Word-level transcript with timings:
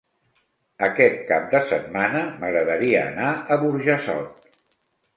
Aquest 0.87 1.19
cap 1.33 1.45
de 1.51 1.61
setmana 1.73 2.23
m'agradaria 2.41 3.07
anar 3.13 3.31
a 3.57 3.63
Burjassot. 3.67 4.53